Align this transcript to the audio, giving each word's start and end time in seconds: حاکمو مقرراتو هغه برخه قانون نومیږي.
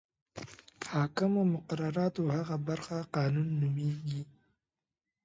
حاکمو 0.93 1.41
مقرراتو 1.53 2.21
هغه 2.37 2.55
برخه 2.67 2.95
قانون 3.15 3.47
نومیږي. 3.61 4.21